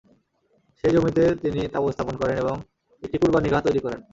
[0.79, 2.55] সেই জমিতে তিনি তাঁবু স্থাপন করেন এবং
[3.03, 3.99] একটি কুরবানীগাহ্ তৈরি করেন।